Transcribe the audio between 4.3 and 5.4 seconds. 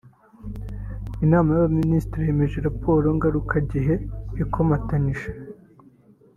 ikomatanyije